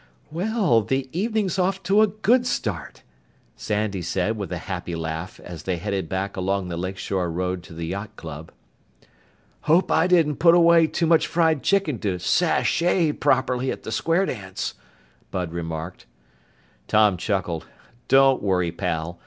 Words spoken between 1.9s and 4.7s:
a good start," Sandy said with a